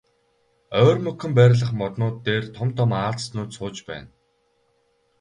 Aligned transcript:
Ойрмогхон 0.83 1.31
байрлах 1.37 1.71
моднууд 1.81 2.15
дээр 2.25 2.43
том 2.55 2.69
том 2.77 2.89
аалзнууд 3.01 3.49
сууж 3.57 3.75
байна. 3.89 4.09